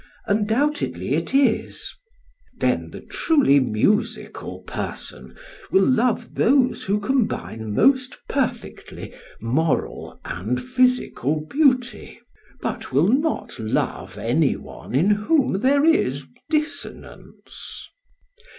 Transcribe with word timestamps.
"Undoubtedly 0.25 1.13
it 1.13 1.31
is. 1.35 1.93
"Then 2.57 2.89
the 2.89 3.01
truly 3.01 3.59
musical 3.59 4.61
person 4.61 5.35
will 5.69 5.85
love 5.85 6.33
those 6.33 6.85
who 6.85 6.99
combine 6.99 7.75
most 7.75 8.17
perfectly 8.27 9.13
moral 9.39 10.19
and 10.25 10.59
physical 10.59 11.45
beauty, 11.45 12.19
but 12.61 12.91
will 12.91 13.09
not 13.09 13.59
love 13.59 14.17
any 14.17 14.55
one 14.55 14.95
in 14.95 15.11
whom 15.11 15.59
there 15.59 15.85
is 15.85 16.25
dissonance. 16.49 17.87